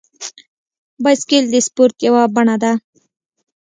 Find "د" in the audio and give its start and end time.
1.49-1.55